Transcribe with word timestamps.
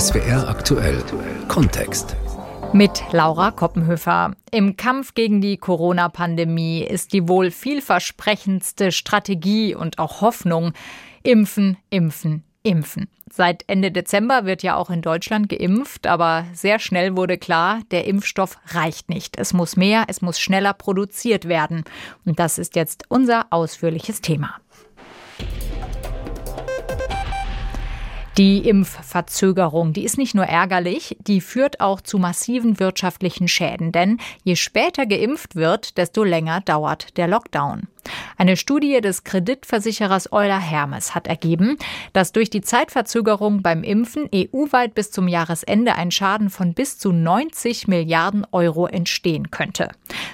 SWR 0.00 0.48
aktuell 0.48 1.04
Kontext. 1.48 2.16
Mit 2.72 3.02
Laura 3.12 3.50
Koppenhöfer. 3.50 4.32
Im 4.50 4.78
Kampf 4.78 5.12
gegen 5.12 5.42
die 5.42 5.58
Corona-Pandemie 5.58 6.80
ist 6.82 7.12
die 7.12 7.28
wohl 7.28 7.50
vielversprechendste 7.50 8.92
Strategie 8.92 9.74
und 9.74 9.98
auch 9.98 10.22
Hoffnung 10.22 10.72
Impfen, 11.22 11.76
Impfen, 11.90 12.44
Impfen. 12.62 13.10
Seit 13.30 13.64
Ende 13.66 13.92
Dezember 13.92 14.46
wird 14.46 14.62
ja 14.62 14.76
auch 14.76 14.88
in 14.88 15.02
Deutschland 15.02 15.50
geimpft, 15.50 16.06
aber 16.06 16.46
sehr 16.54 16.78
schnell 16.78 17.14
wurde 17.14 17.36
klar, 17.36 17.80
der 17.90 18.06
Impfstoff 18.06 18.56
reicht 18.68 19.10
nicht. 19.10 19.38
Es 19.38 19.52
muss 19.52 19.76
mehr, 19.76 20.04
es 20.08 20.22
muss 20.22 20.40
schneller 20.40 20.72
produziert 20.72 21.46
werden. 21.46 21.84
Und 22.24 22.38
das 22.38 22.56
ist 22.58 22.74
jetzt 22.74 23.04
unser 23.10 23.48
ausführliches 23.50 24.22
Thema. 24.22 24.54
Die 28.38 28.68
Impfverzögerung, 28.68 29.92
die 29.92 30.04
ist 30.04 30.16
nicht 30.16 30.36
nur 30.36 30.44
ärgerlich, 30.44 31.16
die 31.20 31.40
führt 31.40 31.80
auch 31.80 32.00
zu 32.00 32.18
massiven 32.18 32.78
wirtschaftlichen 32.78 33.48
Schäden. 33.48 33.90
Denn 33.90 34.18
je 34.44 34.54
später 34.54 35.04
geimpft 35.04 35.56
wird, 35.56 35.98
desto 35.98 36.22
länger 36.22 36.60
dauert 36.60 37.16
der 37.16 37.26
Lockdown. 37.26 37.88
Eine 38.38 38.56
Studie 38.56 39.00
des 39.00 39.24
Kreditversicherers 39.24 40.32
Euler 40.32 40.60
Hermes 40.60 41.14
hat 41.14 41.26
ergeben, 41.26 41.76
dass 42.12 42.32
durch 42.32 42.50
die 42.50 42.62
Zeitverzögerung 42.62 43.62
beim 43.62 43.82
Impfen 43.82 44.28
EU-weit 44.34 44.94
bis 44.94 45.10
zum 45.10 45.28
Jahresende 45.28 45.96
ein 45.96 46.10
Schaden 46.10 46.50
von 46.50 46.72
bis 46.72 46.98
zu 46.98 47.12
90 47.12 47.88
Milliarden 47.88 48.46
Euro 48.52 48.86
entstehen 48.86 49.50
könnte. 49.50 49.90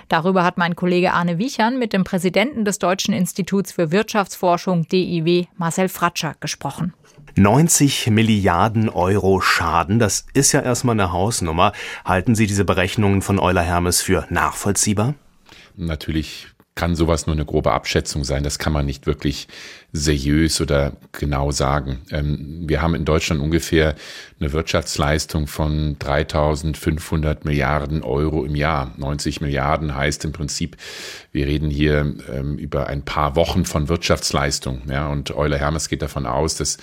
Darüber 0.09 0.45
hat 0.45 0.59
mein 0.59 0.77
Kollege 0.77 1.13
Arne 1.13 1.39
Wiechern 1.39 1.79
mit 1.79 1.93
dem 1.93 2.05
Präsidenten 2.05 2.65
des 2.65 2.79
Deutschen 2.79 3.15
Instituts 3.15 3.73
für 3.73 3.91
Wirtschaftsforschung 3.91 4.87
DIW 4.87 5.47
Marcel 5.57 5.89
Fratscher 5.89 6.37
gesprochen. 6.39 6.93
90 7.37 8.09
Milliarden 8.09 8.89
Euro 8.89 9.43
Schaden, 9.43 9.99
das 9.99 10.25
ist 10.33 10.53
ja 10.53 10.61
erstmal 10.61 10.95
eine 10.95 11.13
Hausnummer. 11.13 11.73
Halten 12.05 12.35
Sie 12.35 12.47
diese 12.47 12.65
Berechnungen 12.65 13.21
von 13.21 13.39
Euler 13.39 13.63
Hermes 13.63 14.01
für 14.01 14.27
nachvollziehbar? 14.31 15.15
Natürlich 15.77 16.49
kann 16.77 16.95
sowas 16.95 17.27
nur 17.27 17.35
eine 17.35 17.47
grobe 17.47 17.73
Abschätzung 17.73 18.23
sein. 18.23 18.45
Das 18.45 18.59
kann 18.59 18.73
man 18.73 18.85
nicht 18.85 19.07
wirklich 19.07 19.49
seriös 19.93 20.61
oder 20.61 20.93
genau 21.13 21.51
sagen. 21.51 22.03
Ähm, 22.11 22.65
wir 22.69 22.83
haben 22.83 22.95
in 22.95 23.07
Deutschland 23.07 23.41
ungefähr 23.41 23.95
eine 24.39 24.53
Wirtschaftsleistung 24.53 25.47
von 25.47 25.99
3500 25.99 27.47
Milliarden 27.47 28.03
Euro 28.03 28.45
im 28.45 28.55
Jahr. 28.55 28.93
90 28.99 29.41
Milliarden 29.41 29.95
heißt 29.97 30.27
im 30.27 30.33
Prinzip, 30.33 30.77
wir 31.33 31.47
reden 31.47 31.71
hier 31.71 32.15
ähm, 32.31 32.59
über 32.59 32.89
ein 32.89 33.03
paar 33.03 33.37
Wochen 33.37 33.65
von 33.65 33.89
Wirtschaftsleistung. 33.89 34.83
Und 35.11 35.35
Euler 35.35 35.59
Hermes 35.59 35.89
geht 35.89 36.03
davon 36.03 36.27
aus, 36.27 36.57
dass 36.57 36.77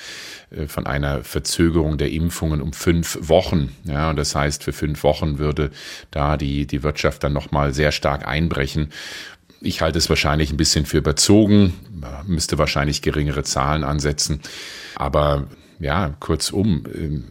äh, 0.49 0.66
von 0.66 0.88
einer 0.88 1.23
Verzögerung 1.23 1.99
der 1.99 2.11
Impfungen 2.11 2.61
um 2.61 2.73
fünf 2.73 3.19
Wochen. 3.21 3.75
Ja, 3.83 4.09
und 4.09 4.16
das 4.16 4.33
heißt, 4.33 4.64
für 4.64 4.73
fünf 4.73 5.03
Wochen 5.03 5.38
würde 5.38 5.69
da 6.09 6.36
die, 6.36 6.66
die 6.66 6.81
Wirtschaft 6.81 7.23
dann 7.23 7.33
nochmal 7.33 7.75
sehr 7.75 7.91
stark 7.91 8.27
einbrechen. 8.27 8.89
Ich 9.66 9.81
halte 9.81 9.97
es 9.97 10.09
wahrscheinlich 10.09 10.52
ein 10.52 10.58
bisschen 10.58 10.86
für 10.86 10.97
überzogen, 10.97 11.73
müsste 12.25 12.58
wahrscheinlich 12.58 13.02
geringere 13.02 13.44
Zahlen 13.44 13.86
ansetzen. 13.86 14.42
Aber 14.95 15.47
ja, 15.80 16.16
kurzum, 16.20 16.83
ähm, 16.94 17.23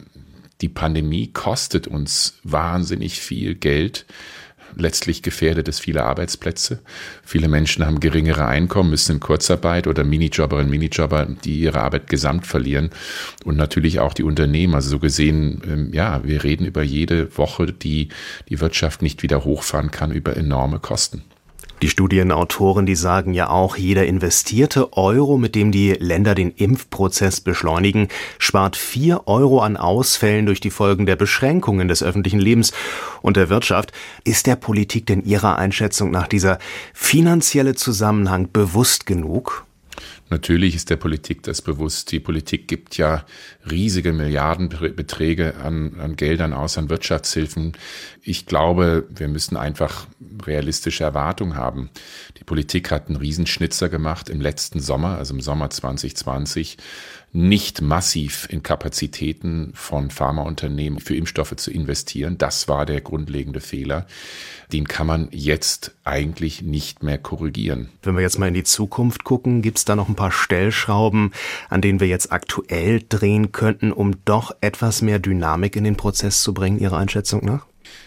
die 0.61 0.69
Pandemie 0.69 1.27
kostet 1.27 1.87
uns 1.87 2.39
wahnsinnig 2.43 3.21
viel 3.21 3.53
Geld. 3.53 4.07
Letztlich 4.75 5.21
gefährdet 5.21 5.67
es 5.67 5.79
viele 5.79 6.05
Arbeitsplätze. 6.05 6.79
Viele 7.23 7.47
Menschen 7.47 7.85
haben 7.85 7.99
geringere 7.99 8.47
Einkommen, 8.47 8.89
müssen 8.89 9.17
in 9.17 9.19
Kurzarbeit 9.19 9.85
oder 9.85 10.03
Minijobberinnen, 10.03 10.71
Minijobber, 10.71 11.27
die 11.43 11.59
ihre 11.59 11.81
Arbeit 11.81 12.09
gesamt 12.09 12.47
verlieren. 12.47 12.89
Und 13.45 13.57
natürlich 13.57 13.99
auch 13.99 14.15
die 14.15 14.23
Unternehmen. 14.23 14.73
Also 14.73 14.89
so 14.89 14.97
gesehen, 14.99 15.61
ähm, 15.67 15.93
ja, 15.93 16.23
wir 16.23 16.43
reden 16.43 16.65
über 16.65 16.81
jede 16.81 17.37
Woche, 17.37 17.71
die 17.71 18.09
die 18.49 18.59
Wirtschaft 18.59 19.03
nicht 19.03 19.21
wieder 19.21 19.43
hochfahren 19.43 19.91
kann, 19.91 20.11
über 20.11 20.35
enorme 20.35 20.79
Kosten. 20.79 21.23
Die 21.83 21.89
Studienautoren, 21.89 22.85
die 22.85 22.95
sagen 22.95 23.33
ja 23.33 23.49
auch, 23.49 23.75
jeder 23.75 24.05
investierte 24.05 24.93
Euro, 24.93 25.37
mit 25.37 25.53
dem 25.53 25.73
die 25.73 25.91
Länder 25.91 26.33
den 26.33 26.51
Impfprozess 26.51 27.41
beschleunigen, 27.41 28.07
spart 28.39 28.77
vier 28.77 29.27
Euro 29.27 29.59
an 29.59 29.75
Ausfällen 29.75 30.45
durch 30.45 30.61
die 30.61 30.69
Folgen 30.69 31.05
der 31.05 31.17
Beschränkungen 31.17 31.89
des 31.89 32.01
öffentlichen 32.01 32.39
Lebens 32.39 32.71
und 33.21 33.35
der 33.35 33.49
Wirtschaft. 33.49 33.91
Ist 34.23 34.47
der 34.47 34.55
Politik 34.55 35.07
denn 35.07 35.25
Ihrer 35.25 35.57
Einschätzung 35.57 36.09
nach 36.09 36.29
dieser 36.29 36.57
finanzielle 36.93 37.75
Zusammenhang 37.75 38.49
bewusst 38.53 39.05
genug? 39.05 39.65
Natürlich 40.29 40.75
ist 40.75 40.89
der 40.89 40.95
Politik 40.95 41.43
das 41.43 41.61
bewusst. 41.61 42.11
Die 42.11 42.19
Politik 42.19 42.67
gibt 42.67 42.97
ja 42.97 43.25
riesige 43.69 44.13
Milliardenbeträge 44.13 45.55
an, 45.57 45.99
an 45.99 46.15
Geldern 46.15 46.53
aus, 46.53 46.77
an 46.77 46.89
Wirtschaftshilfen. 46.89 47.73
Ich 48.23 48.45
glaube, 48.45 49.05
wir 49.13 49.27
müssen 49.27 49.57
einfach 49.57 50.07
realistische 50.47 51.03
Erwartungen 51.03 51.55
haben. 51.55 51.89
Die 52.37 52.43
Politik 52.43 52.91
hat 52.91 53.07
einen 53.07 53.17
Riesenschnitzer 53.17 53.89
gemacht 53.89 54.29
im 54.29 54.41
letzten 54.41 54.79
Sommer, 54.79 55.17
also 55.17 55.33
im 55.33 55.41
Sommer 55.41 55.69
2020 55.69 56.77
nicht 57.33 57.81
massiv 57.81 58.47
in 58.49 58.61
Kapazitäten 58.61 59.71
von 59.73 60.11
Pharmaunternehmen 60.11 60.99
für 60.99 61.15
Impfstoffe 61.15 61.55
zu 61.55 61.71
investieren. 61.71 62.37
Das 62.37 62.67
war 62.67 62.85
der 62.85 63.01
grundlegende 63.01 63.59
Fehler. 63.59 64.05
Den 64.71 64.87
kann 64.87 65.07
man 65.07 65.29
jetzt 65.31 65.95
eigentlich 66.03 66.61
nicht 66.61 67.01
mehr 67.01 67.17
korrigieren. 67.17 67.89
Wenn 68.03 68.15
wir 68.15 68.21
jetzt 68.21 68.37
mal 68.37 68.47
in 68.47 68.53
die 68.53 68.63
Zukunft 68.63 69.23
gucken, 69.23 69.63
gibt 69.63 69.79
es 69.79 69.85
da 69.85 69.95
noch 69.95 70.09
ein 70.09 70.15
paar 70.15 70.31
Stellschrauben, 70.31 71.31
an 71.69 71.81
denen 71.81 71.99
wir 71.99 72.07
jetzt 72.07 72.31
aktuell 72.31 73.01
drehen 73.09 73.51
könnten, 73.51 73.91
um 73.91 74.23
doch 74.25 74.55
etwas 74.61 75.01
mehr 75.01 75.17
Dynamik 75.17 75.75
in 75.75 75.83
den 75.83 75.97
Prozess 75.97 76.43
zu 76.43 76.53
bringen, 76.53 76.79
Ihrer 76.79 76.97
Einschätzung 76.97 77.43
nach? 77.43 77.65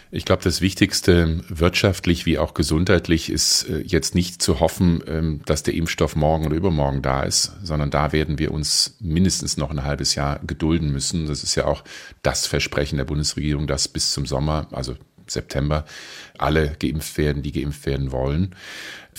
Ich 0.09 0.23
glaube, 0.23 0.43
das 0.43 0.61
Wichtigste 0.61 1.41
wirtschaftlich 1.49 2.25
wie 2.25 2.37
auch 2.37 2.53
gesundheitlich 2.53 3.29
ist 3.29 3.63
äh, 3.69 3.79
jetzt 3.79 4.15
nicht 4.15 4.41
zu 4.41 4.59
hoffen, 4.59 5.03
ähm, 5.05 5.41
dass 5.45 5.63
der 5.63 5.73
Impfstoff 5.73 6.15
morgen 6.15 6.45
oder 6.45 6.55
übermorgen 6.55 7.01
da 7.01 7.23
ist, 7.23 7.57
sondern 7.63 7.91
da 7.91 8.13
werden 8.13 8.39
wir 8.39 8.51
uns 8.51 8.95
mindestens 8.99 9.57
noch 9.57 9.69
ein 9.69 9.83
halbes 9.83 10.15
Jahr 10.15 10.39
gedulden 10.45 10.91
müssen. 10.91 11.27
Das 11.27 11.43
ist 11.43 11.55
ja 11.55 11.65
auch 11.65 11.83
das 12.21 12.47
Versprechen 12.47 12.97
der 12.97 13.05
Bundesregierung, 13.05 13.67
dass 13.67 13.87
bis 13.87 14.13
zum 14.13 14.25
Sommer, 14.25 14.67
also 14.71 14.95
September, 15.29 15.85
alle 16.39 16.75
geimpft 16.79 17.17
werden, 17.17 17.43
die 17.43 17.51
geimpft 17.51 17.85
werden 17.85 18.11
wollen. 18.11 18.55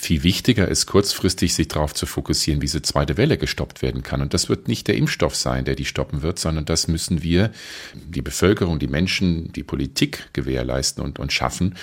Viel 0.00 0.22
wichtiger 0.22 0.68
ist 0.68 0.86
kurzfristig, 0.86 1.54
sich 1.54 1.66
darauf 1.66 1.92
zu 1.92 2.06
fokussieren, 2.06 2.60
wie 2.60 2.66
diese 2.66 2.82
zweite 2.82 3.16
Welle 3.16 3.36
gestoppt 3.36 3.82
werden 3.82 4.04
kann. 4.04 4.22
Und 4.22 4.32
das 4.32 4.48
wird 4.48 4.68
nicht 4.68 4.86
der 4.86 4.94
Impfstoff 4.94 5.34
sein, 5.34 5.64
der 5.64 5.74
die 5.74 5.84
stoppen 5.84 6.22
wird, 6.22 6.38
sondern 6.38 6.64
das 6.64 6.86
müssen 6.86 7.24
wir, 7.24 7.50
die 7.94 8.22
Bevölkerung, 8.22 8.78
die 8.78 8.86
Menschen, 8.86 9.52
die 9.52 9.64
Politik 9.64 10.28
gewährleisten 10.34 11.02
und, 11.02 11.18
und 11.18 11.32
schaffen. 11.32 11.74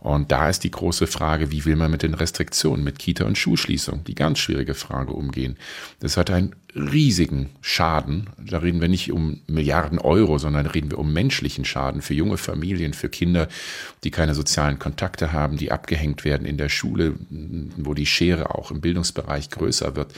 Und 0.00 0.30
da 0.32 0.50
ist 0.50 0.64
die 0.64 0.70
große 0.70 1.06
Frage, 1.06 1.50
wie 1.50 1.64
will 1.64 1.76
man 1.76 1.90
mit 1.90 2.02
den 2.02 2.12
Restriktionen, 2.12 2.84
mit 2.84 2.98
Kita- 2.98 3.24
und 3.24 3.38
Schulschließung, 3.38 4.04
die 4.04 4.14
ganz 4.14 4.38
schwierige 4.38 4.74
Frage 4.74 5.12
umgehen. 5.14 5.56
Das 6.00 6.18
hat 6.18 6.30
einen 6.30 6.54
riesigen 6.74 7.50
Schaden. 7.60 8.30
Da 8.38 8.58
reden 8.58 8.80
wir 8.80 8.88
nicht 8.88 9.12
um 9.12 9.40
Milliarden 9.46 9.98
Euro, 9.98 10.38
sondern 10.38 10.66
reden 10.66 10.90
wir 10.90 10.98
um 10.98 11.12
menschlichen 11.12 11.64
Schaden 11.64 12.02
für 12.02 12.14
junge 12.14 12.38
Familien, 12.38 12.94
für 12.94 13.08
Kinder, 13.08 13.48
die 14.04 14.10
keine 14.10 14.34
sozialen 14.34 14.78
Kontakte 14.82 15.32
haben, 15.32 15.56
die 15.56 15.70
abgehängt 15.70 16.24
werden 16.24 16.44
in 16.44 16.56
der 16.56 16.68
Schule, 16.68 17.14
wo 17.76 17.94
die 17.94 18.04
Schere 18.04 18.56
auch 18.56 18.72
im 18.72 18.80
Bildungsbereich 18.80 19.48
größer 19.48 19.94
wird. 19.94 20.12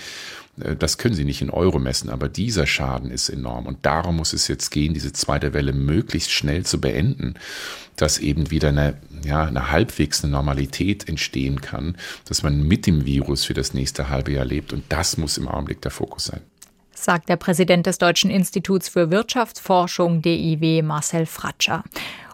Äh, 0.58 0.74
das 0.74 0.96
können 0.96 1.14
Sie 1.14 1.26
nicht 1.26 1.42
in 1.42 1.50
Euro 1.50 1.78
messen, 1.78 2.08
aber 2.08 2.30
dieser 2.30 2.66
Schaden 2.66 3.10
ist 3.10 3.28
enorm. 3.28 3.66
Und 3.66 3.84
darum 3.84 4.16
muss 4.16 4.32
es 4.32 4.48
jetzt 4.48 4.70
gehen, 4.70 4.94
diese 4.94 5.12
zweite 5.12 5.52
Welle 5.52 5.74
möglichst 5.74 6.32
schnell 6.32 6.64
zu 6.64 6.80
beenden, 6.80 7.34
dass 7.96 8.18
eben 8.18 8.50
wieder 8.50 8.70
eine, 8.70 8.96
ja, 9.22 9.44
eine 9.44 9.70
halbwegs 9.70 10.24
eine 10.24 10.32
Normalität 10.32 11.10
entstehen 11.10 11.60
kann, 11.60 11.98
dass 12.26 12.42
man 12.42 12.66
mit 12.66 12.86
dem 12.86 13.04
Virus 13.04 13.44
für 13.44 13.54
das 13.54 13.74
nächste 13.74 14.08
halbe 14.08 14.32
Jahr 14.32 14.46
lebt. 14.46 14.72
Und 14.72 14.84
das 14.88 15.18
muss 15.18 15.36
im 15.36 15.46
Augenblick 15.46 15.82
der 15.82 15.90
Fokus 15.90 16.24
sein 16.24 16.40
sagt 16.96 17.28
der 17.28 17.36
Präsident 17.36 17.84
des 17.84 17.98
Deutschen 17.98 18.30
Instituts 18.30 18.88
für 18.88 19.10
Wirtschaftsforschung 19.10 20.22
DIW 20.22 20.80
Marcel 20.80 21.26
Fratscher. 21.26 21.84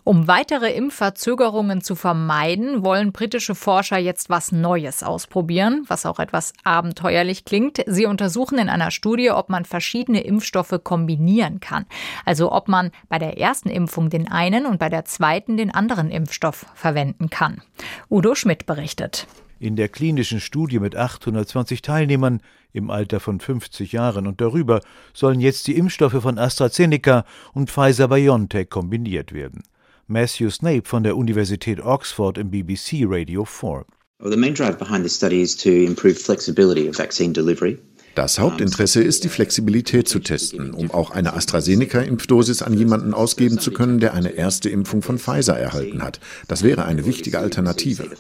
Um 0.05 0.26
weitere 0.29 0.73
Impfverzögerungen 0.73 1.82
zu 1.82 1.94
vermeiden, 1.94 2.85
wollen 2.85 3.12
britische 3.12 3.55
Forscher 3.55 3.99
jetzt 3.99 4.31
was 4.31 4.50
Neues 4.50 5.02
ausprobieren, 5.02 5.85
was 5.88 6.06
auch 6.06 6.19
etwas 6.19 6.52
abenteuerlich 6.64 7.44
klingt. 7.44 7.82
Sie 7.87 8.06
untersuchen 8.06 8.58
in 8.58 8.69
einer 8.69 8.91
Studie, 8.91 9.31
ob 9.31 9.50
man 9.50 9.64
verschiedene 9.64 10.23
Impfstoffe 10.23 10.81
kombinieren 10.82 11.61
kann. 11.61 11.85
Also 12.25 12.50
ob 12.50 12.69
man 12.69 12.91
bei 13.08 13.19
der 13.19 13.38
ersten 13.38 13.69
Impfung 13.69 14.08
den 14.08 14.31
einen 14.31 14.67
und 14.67 14.79
bei 14.79 14.88
der 14.88 15.05
zweiten 15.05 15.56
den 15.56 15.70
anderen 15.70 16.11
Impfstoff 16.11 16.67
verwenden 16.75 17.29
kann. 17.29 17.62
Udo 18.08 18.35
Schmidt 18.35 18.67
berichtet. 18.67 19.26
In 19.58 19.76
der 19.76 19.91
klinischen 19.91 20.41
Studie 20.41 20.79
mit 20.79 20.97
820 20.97 21.82
Teilnehmern 21.82 22.41
im 22.73 22.88
Alter 22.88 23.20
von 23.20 23.41
50 23.41 23.93
Jahren 23.93 24.26
und 24.26 24.41
darüber 24.41 24.81
sollen 25.12 25.41
jetzt 25.41 25.67
die 25.67 25.76
Impfstoffe 25.76 26.23
von 26.23 26.38
AstraZeneca 26.38 27.26
und 27.52 27.70
Pfizer 27.70 28.08
BioNTech 28.08 28.70
kombiniert 28.70 29.35
werden. 29.35 29.62
Matthew 30.11 30.51
Snape 30.51 30.89
von 30.89 31.05
der 31.05 31.17
Universität 31.17 31.79
Oxford 31.81 32.37
im 32.37 32.51
BBC 32.51 33.05
Radio 33.05 33.45
4. 33.45 33.85
Well, 34.19 34.33
the 34.33 34.37
main 34.37 34.55
drive 34.55 34.77
behind 34.77 35.05
this 35.05 35.15
study 35.15 35.41
is 35.41 35.57
to 35.59 35.71
improve 35.71 36.17
flexibility 36.17 36.89
of 36.89 36.97
vaccine 36.97 37.33
delivery 37.33 37.79
Das 38.17 38.41
Hauptinteresse 38.41 39.03
ist, 39.03 39.23
die 39.23 39.29
Flexibilität 39.29 40.09
zu 40.09 40.19
testen, 40.19 40.75
um 40.75 40.91
auch 40.91 41.12
eine 41.12 41.35
AstraZeneca-Impfdosis 41.35 42.61
an 42.61 42.75
jemanden 42.75 43.15
ausgeben 43.15 43.61
zu 43.61 43.71
können, 43.71 44.01
der 44.01 44.15
eine 44.15 44.31
erste 44.31 44.69
Impfung 44.69 45.01
von 45.03 45.19
Pfizer 45.19 45.57
erhalten 45.57 46.03
hat. 46.03 46.19
Das 46.49 46.65
wäre 46.65 46.87
eine 46.87 47.07
wichtige 47.07 47.39
Alternative. 47.39 48.11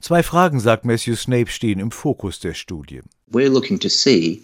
Zwei 0.00 0.22
Fragen, 0.22 0.60
sagt 0.60 0.84
Matthew 0.84 1.16
Snape, 1.16 1.50
stehen 1.50 1.80
im 1.80 1.90
Fokus 1.90 2.40
der 2.40 2.52
Studie. 2.52 3.00
We're 3.32 3.48
looking 3.48 3.80
to 3.80 3.88
see 3.88 4.42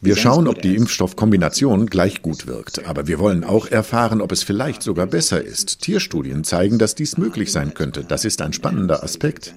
wir 0.00 0.16
schauen, 0.16 0.46
ob 0.48 0.60
die 0.60 0.76
Impfstoffkombination 0.76 1.86
gleich 1.86 2.20
gut 2.20 2.46
wirkt, 2.46 2.86
aber 2.86 3.06
wir 3.06 3.18
wollen 3.18 3.42
auch 3.44 3.66
erfahren, 3.66 4.20
ob 4.20 4.32
es 4.32 4.42
vielleicht 4.42 4.82
sogar 4.82 5.06
besser 5.06 5.42
ist. 5.42 5.80
Tierstudien 5.80 6.44
zeigen, 6.44 6.78
dass 6.78 6.94
dies 6.94 7.16
möglich 7.16 7.52
sein 7.52 7.72
könnte. 7.74 8.04
Das 8.04 8.24
ist 8.24 8.42
ein 8.42 8.52
spannender 8.52 9.02
Aspekt. 9.02 9.54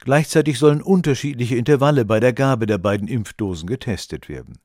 Gleichzeitig 0.00 0.58
sollen 0.58 0.82
unterschiedliche 0.82 1.56
Intervalle 1.56 2.04
bei 2.04 2.20
der 2.20 2.34
Gabe 2.34 2.66
der 2.66 2.78
beiden 2.78 3.08
Impfdosen 3.08 3.66
getestet 3.66 4.28
werden. 4.28 4.58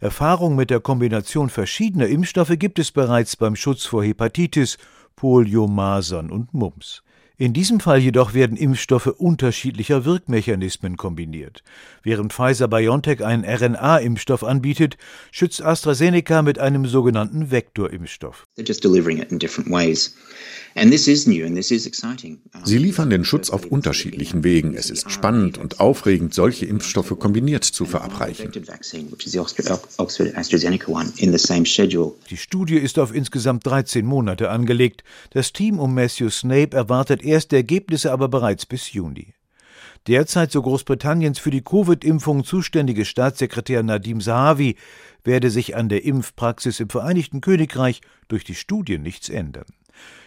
Erfahrung 0.00 0.54
mit 0.54 0.70
der 0.70 0.80
Kombination 0.80 1.50
verschiedener 1.50 2.06
Impfstoffe 2.06 2.56
gibt 2.58 2.78
es 2.78 2.92
bereits 2.92 3.36
beim 3.36 3.56
Schutz 3.56 3.86
vor 3.86 4.04
Hepatitis, 4.04 4.76
Polio, 5.16 5.66
Masern 5.66 6.30
und 6.30 6.52
Mumps. 6.54 7.02
In 7.36 7.52
diesem 7.52 7.80
Fall 7.80 7.98
jedoch 7.98 8.32
werden 8.32 8.56
Impfstoffe 8.56 9.08
unterschiedlicher 9.08 10.04
Wirkmechanismen 10.04 10.96
kombiniert. 10.96 11.64
Während 12.04 12.32
Pfizer 12.32 12.68
BioNTech 12.68 13.24
einen 13.24 13.44
RNA-Impfstoff 13.44 14.44
anbietet, 14.44 14.96
schützt 15.32 15.60
AstraZeneca 15.60 16.42
mit 16.42 16.60
einem 16.60 16.86
sogenannten 16.86 17.50
Vektorimpfstoff. 17.50 18.46
They're 18.56 18.64
just 18.64 18.84
delivering 18.84 19.18
it 19.18 19.32
in 19.32 19.40
different 19.40 19.68
ways. 19.68 20.14
Sie 22.64 22.78
liefern 22.78 23.10
den 23.10 23.24
Schutz 23.24 23.50
auf 23.50 23.64
unterschiedlichen 23.66 24.42
Wegen. 24.42 24.74
Es 24.74 24.90
ist 24.90 25.10
spannend 25.10 25.56
und 25.56 25.78
aufregend, 25.78 26.34
solche 26.34 26.66
Impfstoffe 26.66 27.16
kombiniert 27.18 27.62
zu 27.62 27.84
verabreichen. 27.84 28.50
Die 32.30 32.36
Studie 32.36 32.76
ist 32.76 32.98
auf 32.98 33.14
insgesamt 33.14 33.66
13 33.66 34.04
Monate 34.04 34.50
angelegt. 34.50 35.04
Das 35.30 35.52
Team 35.52 35.78
um 35.78 35.94
Matthew 35.94 36.30
Snape 36.30 36.76
erwartet 36.76 37.23
erste 37.24 37.56
Ergebnisse 37.56 38.12
aber 38.12 38.28
bereits 38.28 38.66
bis 38.66 38.92
Juni. 38.92 39.34
Derzeit 40.06 40.52
so 40.52 40.60
Großbritanniens 40.60 41.38
für 41.38 41.50
die 41.50 41.62
Covid-Impfung 41.62 42.44
zuständige 42.44 43.06
Staatssekretär 43.06 43.82
Nadim 43.82 44.20
Sahavi 44.20 44.76
werde 45.24 45.50
sich 45.50 45.76
an 45.76 45.88
der 45.88 46.04
Impfpraxis 46.04 46.80
im 46.80 46.90
Vereinigten 46.90 47.40
Königreich 47.40 48.02
durch 48.28 48.44
die 48.44 48.54
Studie 48.54 48.98
nichts 48.98 49.30
ändern. 49.30 49.64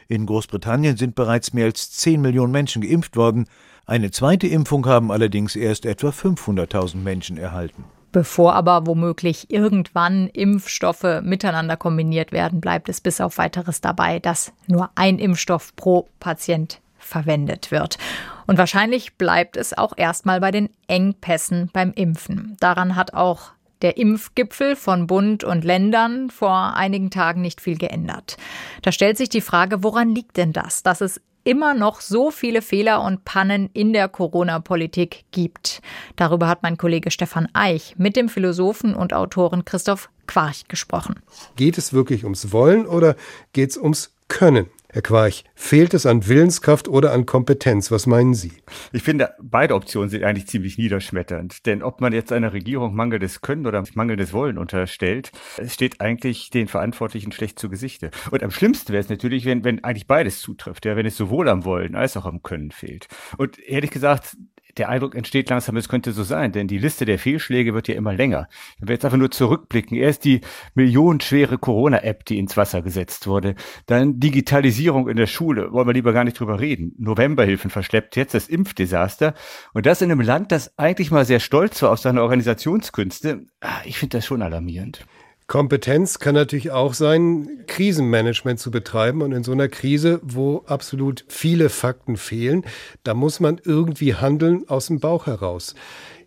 In 0.08 0.26
Großbritannien 0.26 0.98
sind 0.98 1.16
bereits 1.16 1.54
mehr 1.54 1.66
als 1.66 1.92
10 1.92 2.22
Millionen 2.22 2.52
Menschen 2.52 2.82
geimpft 2.82 3.16
worden. 3.16 3.46
Eine 3.86 4.10
zweite 4.10 4.48
Impfung 4.48 4.86
haben 4.88 5.12
allerdings 5.12 5.56
erst 5.56 5.86
etwa 5.86 6.10
500.000 6.10 6.98
Menschen 6.98 7.38
erhalten. 7.38 7.84
Bevor 8.12 8.56
aber 8.56 8.88
womöglich 8.88 9.52
irgendwann 9.52 10.28
Impfstoffe 10.28 11.22
miteinander 11.22 11.78
kombiniert 11.78 12.32
werden, 12.32 12.62
bleibt 12.62 12.90
es 12.90 13.02
bis 13.02 13.22
auf 13.22 13.38
weiteres 13.38 13.82
dabei, 13.82 14.20
dass 14.20 14.54
nur 14.66 14.90
ein 14.96 15.20
Impfstoff 15.20 15.76
pro 15.76 16.08
Patient 16.20 16.82
verwendet 17.08 17.72
wird. 17.72 17.98
Und 18.46 18.58
wahrscheinlich 18.58 19.16
bleibt 19.16 19.58
es 19.58 19.78
auch 19.78 19.94
erstmal 19.98 20.40
bei 20.40 20.52
den 20.52 20.70
Engpässen 20.88 21.70
beim 21.74 21.92
Impfen. 21.94 22.56
Daran 22.60 22.96
hat 22.96 23.14
auch 23.14 23.52
der 23.82 23.98
Impfgipfel 23.98 24.76
von 24.76 25.08
Bund 25.08 25.44
und 25.44 25.64
Ländern 25.64 26.30
vor 26.30 26.76
einigen 26.76 27.12
Tagen 27.12 27.42
nicht 27.42 27.62
viel 27.62 27.78
geändert. 27.78 28.38
Da 28.82 28.92
stellt 28.92 29.18
sich 29.18 29.30
die 29.30 29.42
Frage, 29.42 29.84
woran 29.84 30.16
liegt 30.16 30.38
denn 30.38 30.54
das, 30.54 30.84
dass 30.84 31.02
es 31.02 31.22
immer 31.44 31.74
noch 31.74 32.02
so 32.02 32.30
viele 32.30 32.62
Fehler 32.62 33.02
und 33.02 33.24
Pannen 33.24 33.70
in 33.72 33.94
der 33.94 34.10
Corona-Politik 34.10 35.24
gibt. 35.32 35.82
Darüber 36.18 36.50
hat 36.50 36.62
mein 36.62 36.78
Kollege 36.78 37.10
Stefan 37.10 37.48
Eich 37.54 37.96
mit 37.98 38.18
dem 38.18 38.28
Philosophen 38.28 38.94
und 38.94 39.14
Autoren 39.14 39.64
Christoph 39.64 40.10
Quarch 40.28 40.68
gesprochen. 40.68 41.22
Geht 41.56 41.78
es 41.78 41.94
wirklich 41.94 42.26
ums 42.26 42.52
Wollen 42.52 42.86
oder 42.86 43.16
geht 43.54 43.70
es 43.70 43.78
ums 43.78 44.14
Können? 44.28 44.68
Herr 44.90 45.02
Quarch, 45.02 45.44
fehlt 45.54 45.94
es 45.94 46.06
an 46.06 46.28
Willenskraft 46.28 46.88
oder 46.88 47.12
an 47.12 47.26
Kompetenz? 47.26 47.92
Was 47.92 48.08
meinen 48.08 48.34
Sie? 48.34 48.54
Ich 48.94 49.04
finde, 49.04 49.34
beide 49.42 49.76
Optionen 49.76 50.10
sind 50.10 50.24
eigentlich 50.24 50.48
ziemlich 50.48 50.78
niederschmetternd. 50.78 51.66
Denn 51.66 51.84
ob 51.84 52.00
man 52.00 52.14
jetzt 52.14 52.32
einer 52.32 52.54
Regierung 52.54 52.96
mangelndes 52.96 53.42
Können 53.42 53.68
oder 53.68 53.84
mangelndes 53.96 54.32
Wollen 54.32 54.58
unterstellt, 54.58 55.32
steht 55.68 56.00
eigentlich 56.00 56.52
den 56.52 56.70
Verantwortlichen 56.70 57.34
schlecht 57.34 57.60
zu 57.60 57.68
Gesichte. 57.68 58.12
Und 58.32 58.44
am 58.44 58.52
schlimmsten 58.52 58.94
wäre 58.94 59.02
es 59.02 59.10
natürlich, 59.10 59.44
wenn, 59.44 59.66
wenn 59.66 59.84
eigentlich 59.84 60.08
beides 60.08 60.40
zutrifft, 60.40 60.86
ja, 60.86 60.96
wenn 60.96 61.06
es 61.06 61.18
sowohl 61.18 61.50
am 61.50 61.66
Wollen 61.66 61.96
als 61.96 62.16
auch 62.16 62.26
am 62.26 62.42
Können 62.42 62.72
fehlt. 62.72 63.08
Und 63.38 63.60
ehrlich 63.60 63.92
gesagt, 63.92 64.38
der 64.78 64.90
Eindruck 64.90 65.16
entsteht 65.16 65.50
langsam, 65.50 65.78
es 65.78 65.90
könnte 65.90 66.12
so 66.12 66.24
sein, 66.24 66.52
denn 66.52 66.68
die 66.68 66.78
Liste 66.78 67.06
der 67.06 67.20
Fehlschläge 67.20 67.74
wird 67.74 67.88
ja 67.88 67.96
immer 67.96 68.14
länger. 68.14 68.48
Wenn 68.80 68.90
wir 68.90 68.94
jetzt 68.94 69.06
einfach 69.06 69.18
nur 69.18 69.32
zurückblicken, 69.32 69.98
erst 69.98 70.26
die 70.26 70.42
millionenschwere 70.76 71.58
Corona-App, 71.58 72.26
die 72.26 72.38
ins 72.38 72.58
Wasser 72.58 72.82
gesetzt 72.82 73.28
wurde, 73.28 73.56
dann 73.86 74.20
Digitalisierung 74.20 75.10
in 75.10 75.18
der 75.18 75.28
Schule, 75.28 75.72
wollen 75.72 75.88
wir 75.88 75.94
lieber 75.94 76.14
gar 76.14 76.24
nicht 76.24 76.40
drüber 76.40 76.60
reden, 76.60 76.94
Novemberhilfen 76.98 77.70
verschleppt, 77.70 78.16
jetzt 78.16 78.34
das 78.34 78.48
Impfdesaster 78.48 79.34
und 79.74 79.86
das 79.86 80.02
in 80.02 80.12
einem 80.12 80.22
Land, 80.22 80.52
das 80.52 80.78
eigentlich 80.78 81.12
mal 81.12 81.26
sehr 81.26 81.40
stolz 81.40 81.82
war 81.82 81.92
auf 81.92 82.00
seine 82.00 82.22
Organisationskünste. 82.22 83.46
Ah, 83.62 83.82
ich 83.86 83.98
finde 83.98 84.18
das 84.18 84.26
schon 84.26 84.42
alarmierend. 84.42 85.06
Kompetenz 85.48 86.20
kann 86.20 86.36
natürlich 86.36 86.72
auch 86.72 86.94
sein, 86.94 87.64
Krisenmanagement 87.68 88.60
zu 88.60 88.70
betreiben. 88.70 89.22
Und 89.22 89.32
in 89.32 89.46
so 89.46 89.54
einer 89.54 89.70
Krise, 89.70 90.20
wo 90.22 90.64
absolut 90.68 91.24
viele 91.30 91.70
Fakten 91.70 92.18
fehlen, 92.18 92.66
da 93.04 93.14
muss 93.14 93.40
man 93.40 93.62
irgendwie 93.64 94.16
handeln 94.16 94.68
aus 94.68 94.88
dem 94.88 95.00
Bauch 95.00 95.26
heraus. 95.26 95.74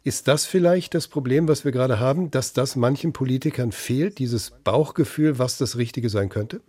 Ist 0.02 0.26
das 0.28 0.46
vielleicht 0.46 0.94
das 0.94 1.06
Problem, 1.06 1.48
was 1.48 1.66
wir 1.66 1.72
gerade 1.72 2.00
haben, 2.00 2.30
dass 2.30 2.54
das 2.54 2.76
manchen 2.76 3.12
Politikern 3.12 3.72
fehlt, 3.72 4.18
dieses 4.18 4.52
Bauchgefühl, 4.64 5.38
was 5.38 5.58
das 5.58 5.76
Richtige 5.76 6.08
sein 6.08 6.30
könnte? 6.30 6.62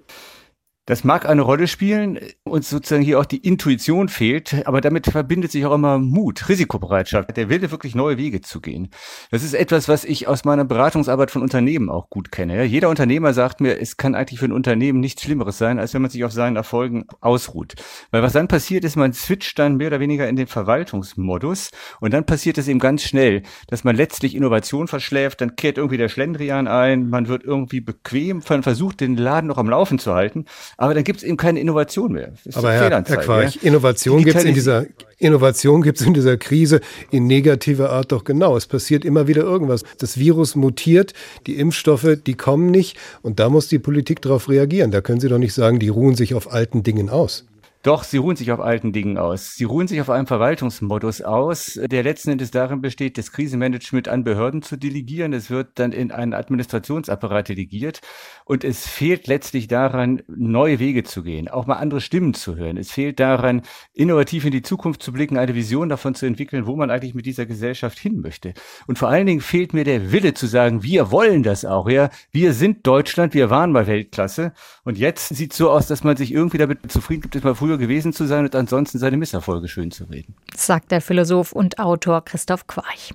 Das 0.88 1.04
mag 1.04 1.30
eine 1.30 1.44
Rolle 1.44 1.68
spielen 1.68 2.18
und 2.44 2.66
sozusagen 2.66 3.04
hier 3.04 3.20
auch 3.20 3.26
die 3.26 3.38
Intuition 3.38 4.10
fehlt, 4.10 4.66
aber 4.66 4.82
damit 4.82 5.06
verbindet 5.06 5.52
sich 5.52 5.64
auch 5.68 5.76
immer 5.76 6.00
Mut, 6.00 6.50
Risikobereitschaft, 6.50 7.38
der 7.38 7.50
Wille, 7.50 7.70
wirklich 7.70 7.94
neue 7.94 8.18
Wege 8.18 8.42
zu 8.42 8.62
gehen. 8.62 8.90
Das 9.30 9.44
ist 9.44 9.54
etwas, 9.54 9.88
was 9.88 10.04
ich 10.04 10.28
aus 10.28 10.44
meiner 10.44 10.66
Beratungsarbeit 10.66 11.30
von 11.30 11.44
Unternehmen 11.44 11.92
auch 11.92 12.10
gut 12.10 12.32
kenne. 12.32 12.64
Jeder 12.64 12.90
Unternehmer 12.90 13.34
sagt 13.34 13.62
mir, 13.62 13.80
es 13.80 13.96
kann 13.96 14.16
eigentlich 14.16 14.40
für 14.40 14.46
ein 14.46 14.52
Unternehmen 14.52 15.00
nichts 15.00 15.22
Schlimmeres 15.22 15.60
sein, 15.60 15.78
als 15.78 15.94
wenn 15.94 16.02
man 16.02 16.10
sich 16.10 16.26
auf 16.26 16.32
seinen 16.32 16.56
Erfolgen 16.56 17.06
ausruht. 17.20 17.76
Weil 18.10 18.24
was 18.24 18.34
dann 18.34 18.48
passiert 18.48 18.84
ist, 18.84 18.96
man 18.96 19.14
switcht 19.14 19.60
dann 19.60 19.78
mehr 19.78 19.88
oder 19.88 20.00
weniger 20.00 20.28
in 20.28 20.36
den 20.36 20.48
Verwaltungsmodus 20.48 21.70
und 22.00 22.12
dann 22.12 22.26
passiert 22.26 22.58
es 22.58 22.68
eben 22.68 22.80
ganz 22.80 23.04
schnell, 23.04 23.44
dass 23.68 23.84
man 23.84 23.96
letztlich 23.96 24.34
Innovation 24.34 24.88
verschläft, 24.88 25.42
dann 25.42 25.56
kehrt 25.56 25.78
irgendwie 25.78 25.98
der 25.98 26.10
Schlendrian 26.10 26.68
ein, 26.68 27.08
man 27.08 27.28
wird 27.28 27.44
irgendwie 27.44 27.82
bequem, 27.82 28.42
man 28.50 28.64
versucht 28.64 29.00
den 29.00 29.16
Laden 29.16 29.46
noch 29.46 29.60
am 29.60 29.70
Laufen 29.70 30.00
zu 30.00 30.16
halten 30.16 30.46
aber 30.82 30.96
dann 30.96 31.04
gibt 31.04 31.20
es 31.20 31.24
eben 31.24 31.38
keine 31.38 31.60
Innovation 31.60 32.12
mehr. 32.12 32.34
Aber 32.56 32.74
Herr, 32.74 32.90
Herr 32.90 33.04
Quarch, 33.04 33.58
ja? 33.58 33.62
Innovation 33.62 34.24
gibt 34.24 34.36
es 34.36 34.44
in 34.44 34.56
dieser 34.56 34.88
Innovation 35.20 35.84
gibt 35.84 36.02
es 36.02 36.08
in 36.08 36.16
dieser 36.16 36.38
Krise 36.38 36.82
in 37.12 37.28
negativer 37.28 37.92
Art 37.92 38.12
doch 38.12 38.24
genau. 38.24 38.58
Es 38.58 38.66
passiert 38.66 39.06
immer 39.06 39.28
wieder 39.28 39.44
irgendwas. 39.44 39.84
Das 40.00 40.18
Virus 40.18 40.56
mutiert, 40.56 41.14
die 41.46 41.58
Impfstoffe, 41.58 42.18
die 42.26 42.34
kommen 42.34 42.72
nicht 42.72 42.98
und 43.22 43.40
da 43.40 43.50
muss 43.50 43.68
die 43.68 43.78
Politik 43.78 44.24
darauf 44.24 44.50
reagieren. 44.50 44.90
Da 44.90 45.02
können 45.02 45.20
Sie 45.20 45.30
doch 45.30 45.38
nicht 45.38 45.54
sagen, 45.54 45.78
die 45.78 45.90
ruhen 45.90 46.16
sich 46.16 46.34
auf 46.34 46.52
alten 46.52 46.82
Dingen 46.82 47.12
aus. 47.12 47.46
Doch, 47.84 48.04
sie 48.04 48.18
ruhen 48.18 48.36
sich 48.36 48.52
auf 48.52 48.60
alten 48.60 48.94
Dingen 48.94 49.18
aus. 49.18 49.56
Sie 49.56 49.64
ruhen 49.64 49.88
sich 49.88 50.00
auf 50.02 50.10
einem 50.12 50.28
Verwaltungsmodus 50.28 51.24
aus, 51.24 51.80
der 51.82 52.04
letzten 52.04 52.30
Endes 52.30 52.52
darin 52.52 52.80
besteht, 52.80 53.18
das 53.18 53.32
Krisenmanagement 53.32 54.08
an 54.08 54.24
Behörden 54.24 54.62
zu 54.62 54.78
delegieren. 54.78 55.34
Es 55.34 55.50
wird 55.50 55.80
dann 55.80 55.92
in 55.92 56.12
einen 56.12 56.36
Administrationsapparat 56.36 57.50
delegiert 57.50 58.02
und 58.46 58.64
es 58.64 58.86
fehlt 58.88 59.26
letztlich 59.26 59.68
daran, 59.68 60.22
neue 60.28 60.78
Wege 60.78 61.04
zu 61.04 61.24
gehen, 61.24 61.48
auch 61.48 61.66
mal 61.66 61.78
andere 61.78 62.02
Stimmen 62.02 62.36
zu 62.36 62.56
hören. 62.56 62.78
Es 62.78 62.92
fehlt 62.92 63.20
daran, 63.20 63.64
innovativ 63.94 64.46
in 64.46 64.52
die 64.52 64.62
Zukunft 64.62 65.02
zu 65.02 65.12
blicken, 65.12 65.38
eine 65.38 65.56
Vision 65.56 65.90
davon 65.90 66.14
zu 66.14 66.28
entwickeln, 66.28 66.68
wo 66.68 66.76
man 66.76 66.92
eigentlich 66.92 67.16
mit 67.16 67.26
dieser 67.26 67.48
Gesellschaft 67.48 67.98
hin 67.98 68.22
möchte. 68.22 68.54
Und 68.86 69.00
vor 69.00 69.10
allen 69.10 69.26
Dingen 69.26 69.42
fehlt 69.42 69.74
mir 69.74 69.86
der 69.86 70.12
Wille 70.12 70.36
zu 70.36 70.46
sagen, 70.46 70.84
wir 70.84 71.10
wollen 71.10 71.42
das 71.42 71.66
auch, 71.66 71.90
ja. 71.90 72.12
Wir 72.32 72.54
sind 72.54 72.86
Deutschland, 72.86 73.34
wir 73.34 73.50
waren 73.50 73.72
mal 73.72 73.88
Weltklasse 73.88 74.54
und 74.84 75.00
jetzt 75.00 75.30
sieht 75.36 75.54
es 75.54 75.58
so 75.58 75.72
aus, 75.72 75.88
dass 75.88 76.04
man 76.04 76.16
sich 76.16 76.32
irgendwie 76.32 76.60
damit 76.60 76.92
zufrieden 76.92 77.22
gibt, 77.22 77.34
dass 77.34 77.44
man 77.44 77.56
früher 77.56 77.71
früher 77.72 77.78
gewesen 77.78 78.12
zu 78.12 78.26
sein 78.26 78.44
und 78.44 78.56
ansonsten 78.56 79.00
seine 79.00 79.16
Misserfolge 79.16 79.70
schön 79.70 79.92
zu 79.92 80.04
reden. 80.06 80.36
Sagt 80.56 80.92
der 80.92 81.00
Philosoph 81.00 81.54
und 81.54 81.80
Autor 81.80 82.26
Christoph 82.26 82.68
Quarch. 82.68 83.14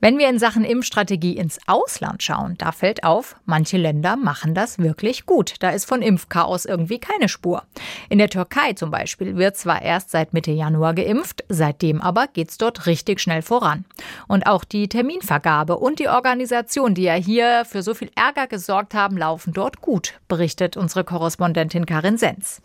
Wenn 0.00 0.18
wir 0.18 0.28
in 0.28 0.38
Sachen 0.38 0.64
Impfstrategie 0.64 1.38
ins 1.38 1.58
Ausland 1.66 2.22
schauen, 2.22 2.56
da 2.58 2.72
fällt 2.72 3.04
auf, 3.04 3.36
manche 3.46 3.78
Länder 3.78 4.16
machen 4.16 4.54
das 4.54 4.78
wirklich 4.78 5.24
gut. 5.24 5.54
Da 5.60 5.70
ist 5.70 5.86
von 5.86 6.02
Impfchaos 6.02 6.66
irgendwie 6.66 6.98
keine 6.98 7.30
Spur. 7.30 7.62
In 8.10 8.18
der 8.18 8.28
Türkei 8.28 8.74
zum 8.74 8.90
Beispiel 8.90 9.36
wird 9.36 9.56
zwar 9.56 9.80
erst 9.80 10.10
seit 10.10 10.34
Mitte 10.34 10.50
Januar 10.50 10.92
geimpft, 10.92 11.42
seitdem 11.48 12.02
aber 12.02 12.26
geht's 12.26 12.58
dort 12.58 12.84
richtig 12.84 13.18
schnell 13.18 13.40
voran. 13.40 13.86
Und 14.28 14.46
auch 14.46 14.64
die 14.64 14.90
Terminvergabe 14.90 15.78
und 15.78 16.00
die 16.00 16.08
Organisation, 16.08 16.94
die 16.94 17.04
ja 17.04 17.14
hier 17.14 17.64
für 17.64 17.82
so 17.82 17.94
viel 17.94 18.10
Ärger 18.14 18.46
gesorgt 18.46 18.92
haben, 18.92 19.16
laufen 19.16 19.54
dort 19.54 19.80
gut, 19.80 20.20
berichtet 20.28 20.76
unsere 20.76 21.04
Korrespondentin 21.04 21.86
Karin 21.86 22.18
Sens. 22.18 22.60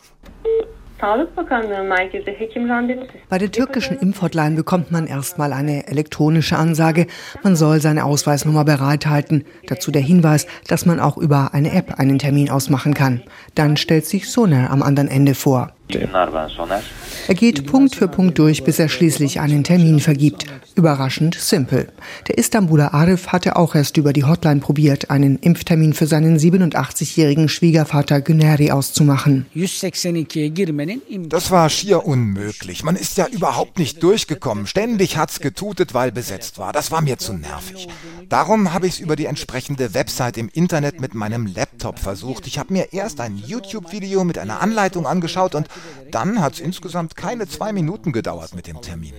Bei 3.29 3.37
der 3.37 3.51
türkischen 3.51 3.97
Impfhotline 3.99 4.55
bekommt 4.55 4.91
man 4.91 5.07
erstmal 5.07 5.53
eine 5.53 5.87
elektronische 5.87 6.57
Ansage. 6.57 7.07
Man 7.43 7.55
soll 7.55 7.79
seine 7.79 8.03
Ausweisnummer 8.05 8.65
bereithalten. 8.65 9.45
Dazu 9.67 9.91
der 9.91 10.01
Hinweis, 10.01 10.45
dass 10.67 10.85
man 10.85 10.99
auch 10.99 11.17
über 11.17 11.53
eine 11.53 11.71
App 11.73 11.99
einen 11.99 12.19
Termin 12.19 12.49
ausmachen 12.49 12.93
kann. 12.93 13.21
Dann 13.55 13.77
stellt 13.77 14.05
sich 14.05 14.29
Sonar 14.29 14.71
am 14.71 14.83
anderen 14.83 15.09
Ende 15.09 15.35
vor. 15.35 15.71
Er 17.27 17.35
geht 17.35 17.65
Punkt 17.65 17.95
für 17.95 18.07
Punkt 18.07 18.37
durch, 18.37 18.63
bis 18.63 18.79
er 18.79 18.89
schließlich 18.89 19.39
einen 19.39 19.63
Termin 19.63 19.99
vergibt. 19.99 20.45
Überraschend 20.75 21.35
simpel. 21.35 21.89
Der 22.27 22.37
Istanbuler 22.37 22.93
Arif 22.93 23.27
hatte 23.27 23.55
auch 23.55 23.75
erst 23.75 23.97
über 23.97 24.13
die 24.13 24.23
Hotline 24.23 24.61
probiert, 24.61 25.09
einen 25.09 25.37
Impftermin 25.37 25.93
für 25.93 26.07
seinen 26.07 26.37
87-jährigen 26.37 27.49
Schwiegervater 27.49 28.21
Güneri 28.21 28.71
auszumachen. 28.71 29.47
Das 31.27 31.51
war 31.51 31.69
schier 31.69 32.05
unmöglich. 32.05 32.83
Man 32.83 32.95
ist 32.95 33.17
ja 33.17 33.27
überhaupt 33.27 33.79
nicht 33.79 34.01
durchgekommen. 34.03 34.67
Ständig 34.67 35.17
hat's 35.17 35.39
getutet, 35.39 35.93
weil 35.93 36.11
besetzt 36.11 36.59
war. 36.59 36.71
Das 36.71 36.91
war 36.91 37.01
mir 37.01 37.17
zu 37.17 37.33
nervig. 37.33 37.89
Darum 38.29 38.73
habe 38.73 38.87
ich 38.87 38.93
es 38.93 38.99
über 38.99 39.15
die 39.15 39.25
entsprechende 39.25 39.93
Website 39.93 40.37
im 40.37 40.49
Internet 40.53 41.01
mit 41.01 41.15
meinem 41.15 41.47
Laptop 41.47 41.99
versucht. 41.99 42.47
Ich 42.47 42.59
habe 42.59 42.73
mir 42.73 42.93
erst 42.93 43.19
ein 43.21 43.37
YouTube-Video 43.37 44.23
mit 44.23 44.37
einer 44.37 44.61
Anleitung 44.61 45.07
angeschaut 45.07 45.55
und 45.55 45.67
dann 46.11 46.41
hat 46.41 46.53
es 46.53 46.59
insgesamt 46.59 47.15
keine 47.15 47.47
zwei 47.47 47.71
Minuten 47.73 48.11
gedauert 48.11 48.55
mit 48.55 48.67
dem 48.67 48.81
Termin. 48.81 49.13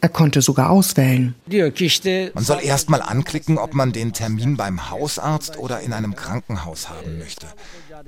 Er 0.00 0.08
konnte 0.08 0.42
sogar 0.42 0.70
auswählen. 0.70 1.34
Man 2.34 2.44
soll 2.44 2.60
erst 2.62 2.90
mal 2.90 3.02
anklicken, 3.02 3.58
ob 3.58 3.74
man 3.74 3.92
den 3.92 4.12
Termin 4.12 4.56
beim 4.56 4.90
Hausarzt 4.90 5.58
oder 5.58 5.80
in 5.80 5.92
einem 5.92 6.14
Krankenhaus 6.14 6.88
haben 6.88 7.18
möchte. 7.18 7.46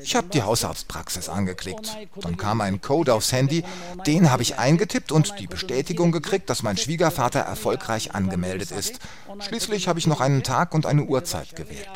Ich 0.00 0.14
habe 0.14 0.28
die 0.32 0.42
Hausarztpraxis 0.42 1.28
angeklickt. 1.28 1.96
Dann 2.20 2.36
kam 2.36 2.60
ein 2.60 2.80
Code 2.80 3.14
aufs 3.14 3.32
Handy, 3.32 3.64
den 4.06 4.30
habe 4.30 4.42
ich 4.42 4.58
eingetippt 4.58 5.12
und 5.12 5.34
die 5.38 5.46
Bestätigung 5.46 6.12
gekriegt, 6.12 6.50
dass 6.50 6.62
mein 6.62 6.76
Schwiegervater 6.76 7.40
erfolgreich 7.40 8.14
angemeldet 8.14 8.70
ist. 8.70 8.98
Schließlich 9.40 9.88
habe 9.88 9.98
ich 9.98 10.06
noch 10.06 10.20
einen 10.20 10.42
Tag 10.42 10.74
und 10.74 10.86
eine 10.86 11.04
Uhrzeit 11.04 11.56
gewählt. 11.56 11.88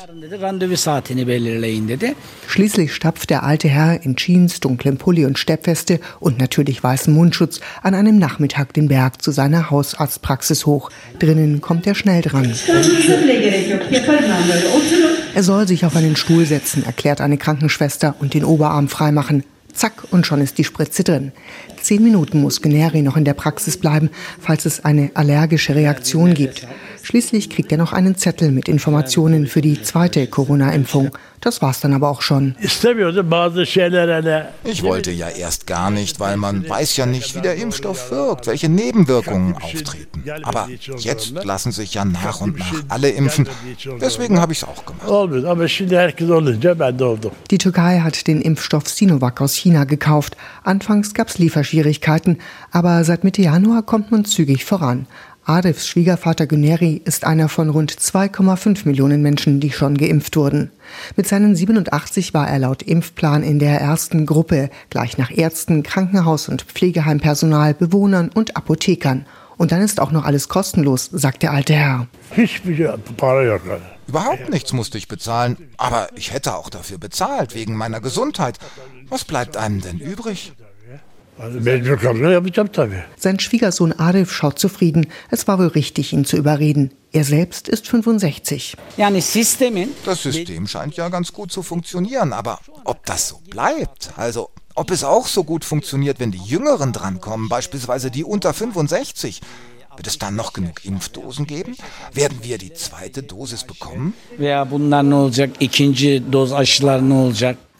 Schließlich 2.47 2.93
stapft 2.93 3.29
der 3.29 3.43
alte 3.43 3.67
Herr 3.67 4.03
in 4.03 4.15
Jeans, 4.15 4.59
dunklem 4.59 4.97
Pulli 4.97 5.25
und 5.25 5.39
Steppweste 5.39 5.99
und 6.19 6.39
natürlich 6.39 6.83
weißem 6.83 7.13
Mundschutz 7.13 7.59
an 7.81 7.95
einem 7.95 8.17
Nachmittag 8.17 8.73
den 8.73 8.87
Berg 8.87 9.21
zu 9.21 9.31
seiner 9.31 9.69
Hausarztpraxis 9.69 10.65
hoch. 10.65 10.89
Drinnen 11.19 11.61
kommt 11.61 11.87
er 11.87 11.95
schnell 11.95 12.21
dran. 12.21 12.53
Er 15.35 15.43
soll 15.43 15.67
sich 15.67 15.85
auf 15.85 15.95
einen 15.95 16.15
Stuhl 16.15 16.45
setzen, 16.45 16.85
erklärt 16.85 17.21
eine 17.21 17.37
Krankenschwester 17.37 18.15
und 18.19 18.33
den 18.33 18.45
Oberarm 18.45 18.87
freimachen. 18.87 19.43
Zack, 19.73 20.03
und 20.11 20.27
schon 20.27 20.39
ist 20.39 20.59
die 20.59 20.63
Spritze 20.63 21.03
drin. 21.03 21.31
Zehn 21.81 22.03
Minuten 22.03 22.41
muss 22.41 22.61
Generi 22.61 23.01
noch 23.01 23.17
in 23.17 23.25
der 23.25 23.33
Praxis 23.33 23.77
bleiben, 23.77 24.11
falls 24.39 24.65
es 24.65 24.85
eine 24.85 25.11
allergische 25.15 25.75
Reaktion 25.75 26.35
gibt. 26.35 26.67
Schließlich 27.01 27.49
kriegt 27.49 27.71
er 27.71 27.79
noch 27.79 27.91
einen 27.91 28.15
Zettel 28.15 28.51
mit 28.51 28.69
Informationen 28.69 29.47
für 29.47 29.61
die 29.61 29.81
zweite 29.81 30.27
Corona-Impfung. 30.27 31.11
Das 31.43 31.61
war's 31.61 31.81
dann 31.81 31.93
aber 31.93 32.07
auch 32.09 32.21
schon. 32.21 32.55
Ich 32.61 32.83
wollte 34.83 35.11
ja 35.11 35.27
erst 35.27 35.67
gar 35.67 35.91
nicht, 35.91 36.21
weil 36.21 36.37
man 36.37 36.69
weiß 36.69 36.95
ja 36.95 37.05
nicht, 37.05 37.35
wie 37.35 37.41
der 37.41 37.57
Impfstoff 37.57 38.11
wirkt, 38.11 38.47
welche 38.47 38.69
Nebenwirkungen 38.69 39.55
auftreten. 39.55 40.23
Aber 40.43 40.69
jetzt 40.99 41.31
lassen 41.43 41.73
sich 41.73 41.95
ja 41.95 42.05
nach 42.05 42.39
und 42.39 42.57
nach 42.57 42.73
alle 42.87 43.09
impfen. 43.09 43.49
Deswegen 43.99 44.39
habe 44.39 44.53
ich 44.53 44.59
es 44.59 44.63
auch 44.63 44.85
gemacht. 44.85 45.05
Die 47.51 47.57
Türkei 47.57 47.99
hat 47.99 48.27
den 48.27 48.41
Impfstoff 48.41 48.87
Sinovac 48.87 49.41
aus 49.41 49.53
China 49.55 49.83
gekauft. 49.83 50.37
Anfangs 50.63 51.13
gab 51.13 51.27
es 51.27 51.39
Lieferschwierigkeiten, 51.39 52.37
aber 52.71 53.03
seit 53.03 53.25
Mitte 53.25 53.41
Januar 53.41 53.83
kommt 53.83 54.11
man 54.11 54.23
zügig 54.23 54.63
voran. 54.63 55.07
Arifs 55.45 55.89
Schwiegervater 55.89 56.47
Güneri 56.47 57.01
ist 57.03 57.25
einer 57.25 57.49
von 57.49 57.69
rund 57.69 57.91
2,5 57.91 58.87
Millionen 58.87 59.21
Menschen, 59.21 59.59
die 59.59 59.71
schon 59.71 59.97
geimpft 59.97 60.37
wurden. 60.37 60.71
Mit 61.17 61.27
seinen 61.27 61.53
87 61.53 62.33
war 62.33 62.47
er 62.47 62.59
laut 62.59 62.81
Impfplan 62.81 63.43
in 63.43 63.59
der 63.59 63.81
ersten 63.81 64.25
Gruppe, 64.25 64.69
gleich 64.89 65.17
nach 65.17 65.31
Ärzten, 65.31 65.83
Krankenhaus- 65.83 66.47
und 66.47 66.61
Pflegeheimpersonal, 66.61 67.73
Bewohnern 67.73 68.29
und 68.29 68.55
Apothekern. 68.55 69.25
Und 69.57 69.73
dann 69.73 69.81
ist 69.81 69.99
auch 69.99 70.11
noch 70.11 70.23
alles 70.23 70.47
kostenlos, 70.47 71.09
sagt 71.11 71.43
der 71.43 71.51
alte 71.51 71.73
Herr. 71.73 72.07
Überhaupt 74.07 74.49
nichts 74.49 74.71
musste 74.71 74.97
ich 74.97 75.09
bezahlen, 75.09 75.57
aber 75.75 76.07
ich 76.15 76.31
hätte 76.31 76.55
auch 76.55 76.69
dafür 76.69 76.97
bezahlt, 76.97 77.53
wegen 77.53 77.75
meiner 77.75 77.99
Gesundheit. 77.99 78.59
Was 79.09 79.25
bleibt 79.25 79.57
einem 79.57 79.81
denn 79.81 79.99
übrig? 79.99 80.53
Sein 83.17 83.39
Schwiegersohn 83.39 83.93
Arif 83.93 84.31
schaut 84.31 84.59
zufrieden. 84.59 85.07
Es 85.31 85.47
war 85.47 85.57
wohl 85.57 85.67
richtig, 85.67 86.13
ihn 86.13 86.25
zu 86.25 86.37
überreden. 86.37 86.91
Er 87.11 87.23
selbst 87.23 87.67
ist 87.67 87.87
65. 87.87 88.75
Das 90.05 90.23
System 90.23 90.67
scheint 90.67 90.95
ja 90.95 91.09
ganz 91.09 91.33
gut 91.33 91.51
zu 91.51 91.63
funktionieren, 91.63 92.33
aber 92.33 92.59
ob 92.85 93.05
das 93.05 93.29
so 93.29 93.39
bleibt, 93.49 94.13
also 94.15 94.49
ob 94.75 94.89
es 94.91 95.03
auch 95.03 95.27
so 95.27 95.43
gut 95.43 95.65
funktioniert, 95.65 96.19
wenn 96.19 96.31
die 96.31 96.41
Jüngeren 96.43 96.93
drankommen, 96.93 97.49
beispielsweise 97.49 98.09
die 98.09 98.23
unter 98.23 98.53
65, 98.53 99.41
wird 99.95 100.07
es 100.07 100.17
dann 100.17 100.35
noch 100.35 100.53
genug 100.53 100.83
Impfdosen 100.85 101.45
geben? 101.45 101.75
Werden 102.13 102.39
wir 102.41 102.57
die 102.57 102.73
zweite 102.73 103.21
Dosis 103.21 103.63
bekommen? 103.63 104.13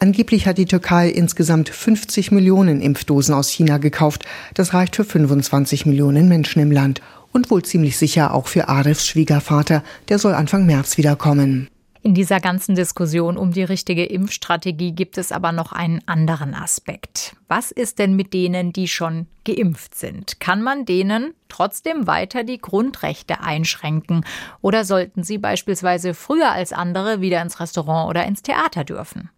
Angeblich 0.04 0.46
hat 0.46 0.58
die 0.58 0.66
Türkei 0.66 1.08
insgesamt 1.08 1.70
50 1.70 2.30
Millionen 2.30 2.82
Impfdosen 2.82 3.34
aus 3.34 3.48
China 3.48 3.78
gekauft. 3.78 4.26
Das 4.52 4.74
reicht 4.74 4.96
für 4.96 5.04
25 5.04 5.86
Millionen 5.86 6.28
Menschen 6.28 6.60
im 6.60 6.70
Land. 6.70 7.00
Und 7.32 7.50
wohl 7.50 7.62
ziemlich 7.62 7.96
sicher 7.96 8.34
auch 8.34 8.46
für 8.46 8.68
Arifs 8.68 9.06
Schwiegervater. 9.06 9.82
Der 10.10 10.18
soll 10.18 10.34
Anfang 10.34 10.66
März 10.66 10.98
wiederkommen. 10.98 11.70
In 12.02 12.12
dieser 12.12 12.38
ganzen 12.38 12.74
Diskussion 12.74 13.38
um 13.38 13.52
die 13.52 13.62
richtige 13.62 14.04
Impfstrategie 14.04 14.92
gibt 14.92 15.16
es 15.16 15.32
aber 15.32 15.52
noch 15.52 15.72
einen 15.72 16.02
anderen 16.04 16.52
Aspekt. 16.52 17.34
Was 17.48 17.70
ist 17.70 17.98
denn 17.98 18.14
mit 18.14 18.34
denen, 18.34 18.74
die 18.74 18.88
schon 18.88 19.26
geimpft 19.46 19.94
sind? 19.94 20.38
Kann 20.38 20.60
man 20.60 20.84
denen 20.84 21.32
trotzdem 21.48 22.06
weiter 22.06 22.44
die 22.44 22.58
Grundrechte 22.58 23.40
einschränken? 23.40 24.26
Oder 24.60 24.84
sollten 24.84 25.22
sie 25.22 25.38
beispielsweise 25.38 26.12
früher 26.12 26.50
als 26.52 26.74
andere 26.74 27.22
wieder 27.22 27.40
ins 27.40 27.58
Restaurant 27.58 28.10
oder 28.10 28.26
ins 28.26 28.42
Theater 28.42 28.84
dürfen? 28.84 29.30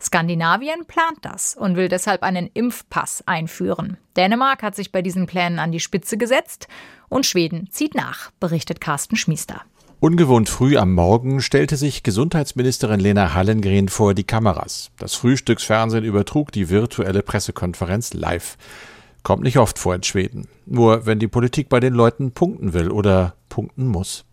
Skandinavien 0.00 0.86
plant 0.86 1.18
das 1.22 1.54
und 1.54 1.76
will 1.76 1.88
deshalb 1.88 2.22
einen 2.22 2.50
Impfpass 2.52 3.22
einführen. 3.26 3.96
Dänemark 4.16 4.62
hat 4.62 4.76
sich 4.76 4.92
bei 4.92 5.02
diesen 5.02 5.26
Plänen 5.26 5.58
an 5.58 5.72
die 5.72 5.80
Spitze 5.80 6.16
gesetzt 6.16 6.68
und 7.08 7.26
Schweden 7.26 7.68
zieht 7.70 7.94
nach, 7.94 8.30
berichtet 8.40 8.80
Carsten 8.80 9.16
Schmiester. 9.16 9.62
Ungewohnt 10.00 10.50
früh 10.50 10.76
am 10.76 10.92
Morgen 10.92 11.40
stellte 11.40 11.76
sich 11.76 12.02
Gesundheitsministerin 12.02 13.00
Lena 13.00 13.32
Hallengren 13.32 13.88
vor 13.88 14.12
die 14.12 14.24
Kameras. 14.24 14.90
Das 14.98 15.14
Frühstücksfernsehen 15.14 16.04
übertrug 16.04 16.52
die 16.52 16.68
virtuelle 16.68 17.22
Pressekonferenz 17.22 18.12
live. 18.12 18.58
Kommt 19.22 19.44
nicht 19.44 19.56
oft 19.56 19.78
vor 19.78 19.94
in 19.94 20.02
Schweden. 20.02 20.46
Nur 20.66 21.06
wenn 21.06 21.18
die 21.18 21.28
Politik 21.28 21.70
bei 21.70 21.80
den 21.80 21.94
Leuten 21.94 22.32
punkten 22.32 22.74
will 22.74 22.90
oder 22.90 23.34
punkten 23.48 23.86
muss. 23.86 24.26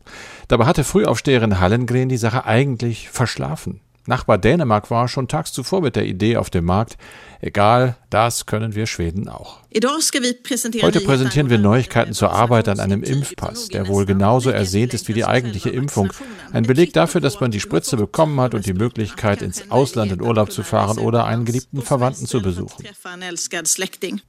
Dabei 0.50 0.65
hatte 0.65 0.83
Frühaufsteherin 0.83 1.62
Hallengren 1.62 2.10
die 2.10 2.17
Sache 2.17 2.43
eigentlich 2.43 3.10
verschlafen. 3.10 3.79
Nachbar 4.08 4.38
Dänemark 4.38 4.89
war 4.89 5.08
schon 5.08 5.27
tags 5.27 5.51
zuvor 5.51 5.81
mit 5.81 5.96
der 5.96 6.05
Idee 6.05 6.38
auf 6.38 6.50
dem 6.50 6.65
Markt. 6.65 6.98
Egal, 7.39 7.98
das 8.12 8.46
können 8.46 8.75
wir 8.75 8.86
Schweden 8.86 9.27
auch. 9.27 9.62
Heute 9.74 11.01
präsentieren 11.01 11.50
wir 11.50 11.58
Neuigkeiten 11.58 12.13
zur 12.13 12.31
Arbeit 12.31 12.67
an 12.67 12.79
einem 12.79 13.03
Impfpass, 13.03 13.70
der 13.70 13.88
wohl 13.88 14.05
genauso 14.05 14.50
ersehnt 14.50 14.93
ist 14.93 15.08
wie 15.08 15.13
die 15.13 15.25
eigentliche 15.25 15.70
Impfung. 15.70 16.12
Ein 16.51 16.63
Beleg 16.63 16.93
dafür, 16.93 17.22
dass 17.22 17.39
man 17.39 17.51
die 17.51 17.60
Spritze 17.60 17.96
bekommen 17.98 18.39
hat 18.41 18.53
und 18.53 18.65
die 18.65 18.74
Möglichkeit, 18.74 19.41
ins 19.41 19.72
Ausland 19.72 20.12
in 20.12 20.22
Urlaub 20.22 20.51
zu 20.51 20.62
fahren 20.62 21.00
oder 21.00 21.25
einen 21.25 21.46
geliebten 21.46 21.81
Verwandten 21.81 22.27
zu 22.27 22.41
besuchen. 22.41 22.86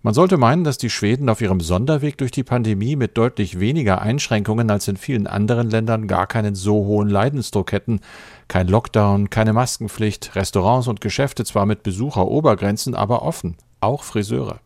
Man 0.02 0.14
sollte 0.14 0.36
meinen, 0.36 0.64
dass 0.64 0.78
die 0.78 0.90
Schweden 0.90 1.28
auf 1.28 1.40
ihrem 1.40 1.60
Sonderweg 1.60 2.16
durch 2.18 2.30
die 2.30 2.44
Pandemie 2.44 2.96
mit 2.96 3.18
deutlich 3.18 3.58
weniger 3.58 4.00
Einschränkungen 4.00 4.70
als 4.70 4.86
in 4.88 4.96
vielen 4.96 5.26
anderen 5.26 5.68
Ländern 5.68 6.06
gar 6.06 6.26
keinen 6.26 6.54
so 6.54 6.84
hohen 6.86 7.08
Leidensdruck 7.08 7.72
hätten. 7.72 8.00
Kein 8.48 8.68
Lockdown, 8.68 9.30
keine 9.30 9.52
Maskenpflicht, 9.52 10.34
Restaurants 10.34 10.88
und 10.88 11.00
Geschäfte 11.00 11.44
zwar 11.44 11.66
mit 11.66 11.82
Besucherobergrenzen, 11.82 12.94
aber 12.94 13.22
offen. 13.22 13.56
auch 13.80 14.04
Friseure. 14.04 14.60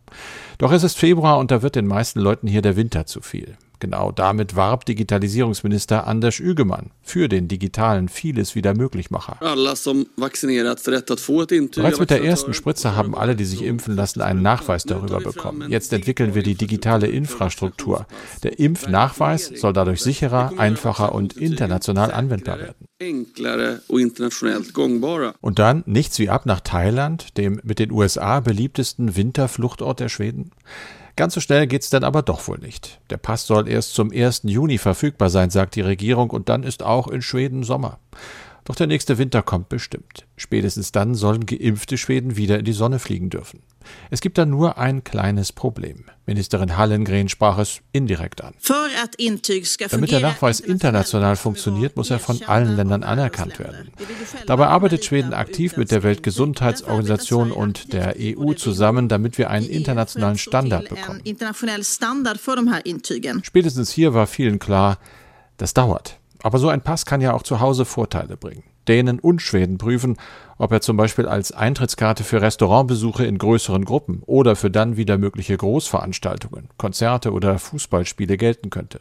Doch 0.59 0.73
es 0.73 0.83
ist 0.83 0.99
Februar 0.99 1.39
und 1.39 1.51
da 1.51 1.63
wird 1.63 1.75
den 1.75 1.87
meisten 1.87 2.21
Leuten 2.21 2.47
hier 2.47 2.63
der 2.63 2.77
Winter 2.77 3.07
zu 3.07 3.21
viel. 3.21 3.57
Genau 3.79 4.11
damit 4.11 4.57
warb 4.57 4.87
Digitalisierungsminister 4.87 6.07
Anders 6.07 6.39
Ügemann 6.39 6.91
für 7.03 7.29
den 7.29 7.47
digitalen 7.47 8.09
vieles 8.09 8.55
wieder 8.55 8.75
Möglichmacher. 8.75 9.37
Bereits 9.41 9.71
mit 12.01 12.11
der 12.11 12.25
ersten 12.25 12.55
Spritze 12.55 12.97
haben 12.97 13.15
alle, 13.15 13.37
die 13.37 13.45
sich 13.45 13.63
impfen 13.63 13.95
lassen, 13.95 14.23
einen 14.23 14.43
Nachweis 14.43 14.85
darüber 14.85 15.21
bekommen. 15.21 15.71
Jetzt 15.71 15.93
entwickeln 15.93 16.35
wir 16.35 16.43
die 16.43 16.55
digitale 16.55 17.07
Infrastruktur. 17.09 18.07
Der 18.43 18.59
Impfnachweis 18.59 19.53
soll 19.55 19.73
dadurch 19.73 20.01
sicherer, 20.03 20.53
einfacher 20.57 21.15
und 21.15 21.37
international 21.37 22.11
anwendbar 22.13 22.59
werden. 22.59 22.89
Und 25.41 25.59
dann 25.59 25.83
nichts 25.87 26.19
wie 26.19 26.29
ab 26.31 26.47
nach 26.47 26.61
Thailand, 26.61 27.37
dem 27.37 27.61
mit 27.63 27.79
den 27.79 27.93
USA 27.93 28.41
beliebtesten 28.41 29.17
Winterfluchtort 29.17 30.01
der 30.01 30.09
Schweden. 30.09 30.51
Ganz 31.17 31.33
so 31.33 31.41
schnell 31.41 31.67
geht's 31.67 31.89
dann 31.89 32.05
aber 32.05 32.21
doch 32.21 32.47
wohl 32.47 32.59
nicht. 32.59 33.01
Der 33.09 33.17
Pass 33.17 33.47
soll 33.47 33.69
erst 33.69 33.95
zum 33.95 34.13
1. 34.13 34.43
Juni 34.45 34.77
verfügbar 34.77 35.31
sein, 35.31 35.49
sagt 35.49 35.75
die 35.75 35.81
Regierung, 35.81 36.29
und 36.29 36.51
dann 36.51 36.63
ist 36.63 36.83
auch 36.83 37.09
in 37.09 37.23
Schweden 37.23 37.63
Sommer. 37.65 37.99
Doch 38.67 38.75
der 38.75 38.89
nächste 38.89 39.17
Winter 39.17 39.43
kommt 39.43 39.69
bestimmt. 39.69 40.27
Spätestens 40.37 40.91
dann 40.91 41.15
sollen 41.15 41.47
geimpfte 41.47 41.97
Schweden 41.97 42.37
wieder 42.37 42.59
in 42.59 42.65
die 42.65 42.73
Sonne 42.73 42.99
fliegen 42.99 43.31
dürfen. 43.31 43.63
Es 44.11 44.21
gibt 44.21 44.39
da 44.39 44.45
nur 44.45 44.77
ein 44.77 45.05
kleines 45.05 45.53
Problem. 45.53 46.07
Ministerin 46.27 46.77
Hallengren 46.77 47.29
sprach 47.29 47.59
es 47.59 47.81
indirekt 47.93 48.43
an. 48.43 48.55
Damit 49.91 50.11
der 50.11 50.19
Nachweis 50.19 50.59
international 50.59 51.37
funktioniert, 51.37 51.97
muss 51.97 52.11
er 52.11 52.19
von 52.19 52.43
allen 52.43 52.75
Ländern 52.75 53.05
anerkannt 53.05 53.61
werden. 53.61 53.93
Dabei 54.47 54.67
arbeitet 54.67 55.05
Schweden 55.05 55.33
aktiv 55.33 55.77
mit 55.77 55.93
der 55.93 56.03
Weltgesundheitsorganisation 56.03 57.53
und 57.53 57.93
der 57.93 58.17
EU 58.19 58.55
zusammen, 58.55 59.09
damit 59.09 59.39
wir 59.39 59.49
einen 59.49 59.69
internationalen 59.69 60.39
Standard 60.39 60.89
bekommen. 60.89 61.23
Spätestens 63.45 63.93
hier 63.93 64.13
war 64.13 64.27
vielen 64.27 64.59
klar, 64.59 64.99
das 65.57 65.73
dauert. 65.73 66.19
Aber 66.43 66.59
so 66.59 66.69
ein 66.69 66.83
Pass 66.83 67.07
kann 67.07 67.21
ja 67.21 67.33
auch 67.33 67.43
zu 67.43 67.61
Hause 67.61 67.85
Vorteile 67.85 68.37
bringen. 68.37 68.63
Dänen 68.89 69.19
und 69.19 69.43
Schweden 69.43 69.79
prüfen, 69.79 70.17
ob 70.59 70.73
er 70.73 70.81
zum 70.81 70.97
Beispiel 70.97 71.27
als 71.27 71.53
Eintrittskarte 71.53 72.25
für 72.25 72.41
Restaurantbesuche 72.41 73.27
in 73.27 73.39
größeren 73.39 73.85
Gruppen 73.85 74.23
oder 74.27 74.57
für 74.57 74.71
dann 74.71 74.97
wieder 74.97 75.19
mögliche 75.19 75.57
Großveranstaltungen, 75.57 76.69
Konzerte 76.79 77.33
oder 77.33 77.59
Fußballspiele 77.59 78.37
gelten 78.37 78.71
könnte. 78.71 79.01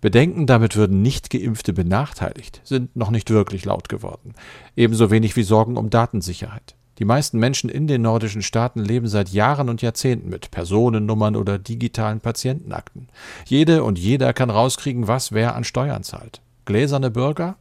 Bedenken, 0.00 0.46
damit 0.46 0.76
würden 0.76 1.02
nicht 1.02 1.30
geimpfte 1.30 1.72
benachteiligt, 1.72 2.60
sind 2.64 2.96
noch 2.96 3.10
nicht 3.10 3.30
wirklich 3.30 3.64
laut 3.64 3.88
geworden. 3.88 4.34
Ebenso 4.74 5.10
wenig 5.10 5.36
wie 5.36 5.42
Sorgen 5.42 5.76
um 5.76 5.90
Datensicherheit. 5.90 6.74
Die 6.98 7.04
meisten 7.06 7.38
Menschen 7.38 7.70
in 7.70 7.86
den 7.86 8.02
nordischen 8.02 8.42
Staaten 8.42 8.80
leben 8.80 9.08
seit 9.08 9.30
Jahren 9.30 9.70
und 9.70 9.80
Jahrzehnten 9.80 10.28
mit 10.28 10.50
Personennummern 10.50 11.34
oder 11.34 11.58
digitalen 11.58 12.20
Patientenakten. 12.20 13.08
Jede 13.46 13.84
und 13.84 13.98
jeder 13.98 14.34
kann 14.34 14.50
rauskriegen, 14.50 15.08
was 15.08 15.32
wer 15.32 15.54
an 15.54 15.64
Steuern 15.64 16.02
zahlt 16.02 16.42
gläserne 16.70 17.10
Bürger? 17.10 17.56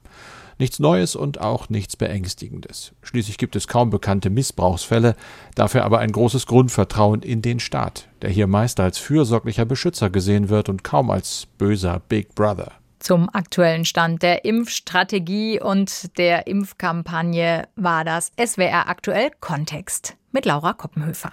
Nichts 0.60 0.78
Neues 0.78 1.16
und 1.16 1.42
auch 1.42 1.70
nichts 1.70 1.96
Beängstigendes. 1.96 2.92
Schließlich 3.02 3.40
gibt 3.40 3.56
es 3.56 3.68
kaum 3.68 3.90
bekannte 3.90 4.30
Missbrauchsfälle, 4.30 5.16
dafür 5.56 5.84
aber 5.84 5.98
ein 5.98 6.12
großes 6.12 6.46
Grundvertrauen 6.46 7.24
in 7.24 7.42
den 7.42 7.60
Staat, 7.60 8.08
der 8.22 8.30
hier 8.30 8.46
meist 8.46 8.80
als 8.80 9.00
fürsorglicher 9.00 9.66
Beschützer 9.66 10.12
gesehen 10.12 10.50
wird 10.50 10.70
und 10.70 10.84
kaum 10.84 11.10
als 11.10 11.48
böser 11.58 12.04
Big 12.08 12.36
Brother. 12.36 12.74
Zum 13.00 13.30
aktuellen 13.34 13.86
Stand 13.86 14.22
der 14.22 14.46
Impfstrategie 14.46 15.60
und 15.60 16.16
der 16.20 16.46
Impfkampagne 16.46 17.68
war 17.76 18.04
das 18.04 18.32
SWR 18.38 18.90
aktuell 18.90 19.32
Kontext 19.40 20.18
mit 20.32 20.46
Laura 20.46 20.74
Koppenhöfer. 20.74 21.32